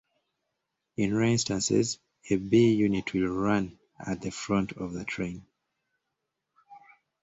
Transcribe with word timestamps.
In 0.97 1.13
rare 1.13 1.29
instances, 1.29 1.99
a 2.31 2.37
B 2.37 2.73
unit 2.73 3.13
will 3.13 3.27
run 3.27 3.77
at 3.99 4.19
the 4.19 4.31
front 4.31 4.71
of 4.71 4.95
a 4.95 5.05
train. 5.05 5.45